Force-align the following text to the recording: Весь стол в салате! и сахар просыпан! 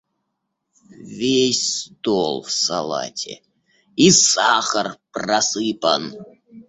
Весь 1.17 1.65
стол 1.81 2.41
в 2.47 2.51
салате! 2.65 3.35
и 3.95 4.07
сахар 4.27 4.87
просыпан! 5.13 6.03